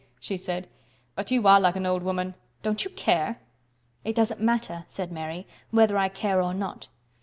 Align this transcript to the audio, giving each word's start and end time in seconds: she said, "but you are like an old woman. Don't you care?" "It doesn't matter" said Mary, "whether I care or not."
she 0.19 0.35
said, 0.35 0.67
"but 1.13 1.29
you 1.29 1.47
are 1.47 1.59
like 1.61 1.75
an 1.75 1.85
old 1.85 2.01
woman. 2.01 2.33
Don't 2.63 2.83
you 2.83 2.89
care?" 2.89 3.37
"It 4.03 4.15
doesn't 4.15 4.41
matter" 4.41 4.83
said 4.87 5.11
Mary, 5.11 5.45
"whether 5.69 5.95
I 5.95 6.09
care 6.09 6.41
or 6.41 6.55
not." 6.55 6.87